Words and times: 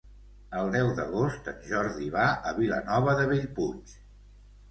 El 0.59 0.69
deu 0.75 0.87
d'agost 0.99 1.49
en 1.51 1.59
Jordi 1.67 2.09
va 2.17 2.25
a 2.51 2.53
Vilanova 2.61 3.15
de 3.21 3.27
Bellpuig. 3.33 3.93